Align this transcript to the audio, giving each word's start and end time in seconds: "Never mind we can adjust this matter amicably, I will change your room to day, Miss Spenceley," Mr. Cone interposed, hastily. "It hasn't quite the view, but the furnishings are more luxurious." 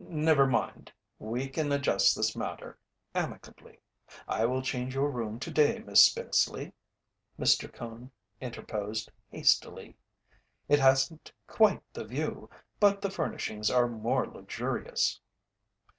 "Never 0.00 0.46
mind 0.46 0.94
we 1.18 1.50
can 1.50 1.70
adjust 1.70 2.16
this 2.16 2.34
matter 2.34 2.78
amicably, 3.14 3.80
I 4.26 4.46
will 4.46 4.62
change 4.62 4.94
your 4.94 5.10
room 5.10 5.38
to 5.40 5.50
day, 5.50 5.80
Miss 5.80 6.02
Spenceley," 6.02 6.72
Mr. 7.38 7.70
Cone 7.70 8.12
interposed, 8.40 9.12
hastily. 9.28 9.98
"It 10.70 10.78
hasn't 10.78 11.32
quite 11.46 11.82
the 11.92 12.04
view, 12.06 12.48
but 12.80 13.02
the 13.02 13.10
furnishings 13.10 13.70
are 13.70 13.88
more 13.88 14.26
luxurious." 14.26 15.20